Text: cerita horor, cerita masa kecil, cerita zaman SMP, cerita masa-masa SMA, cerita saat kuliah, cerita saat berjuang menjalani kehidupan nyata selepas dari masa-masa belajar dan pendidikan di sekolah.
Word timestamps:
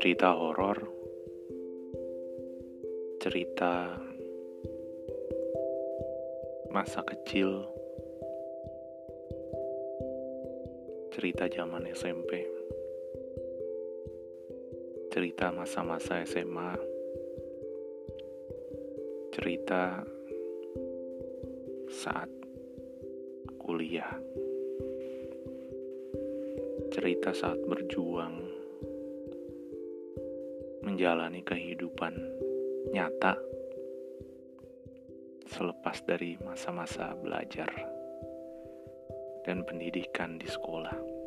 cerita 0.00 0.32
horor, 0.32 0.80
cerita 3.20 4.00
masa 6.72 7.04
kecil, 7.04 7.68
cerita 11.12 11.52
zaman 11.52 11.84
SMP, 11.92 12.48
cerita 15.12 15.52
masa-masa 15.52 16.24
SMA, 16.24 16.80
cerita 19.36 20.00
saat 21.92 22.32
kuliah, 23.60 24.16
cerita 26.88 27.36
saat 27.36 27.60
berjuang 27.68 28.49
menjalani 30.90 31.46
kehidupan 31.46 32.18
nyata 32.90 33.38
selepas 35.46 36.02
dari 36.02 36.34
masa-masa 36.42 37.14
belajar 37.14 37.70
dan 39.46 39.62
pendidikan 39.62 40.34
di 40.34 40.50
sekolah. 40.50 41.19